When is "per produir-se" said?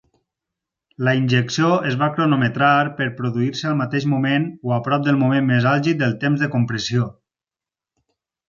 3.01-3.69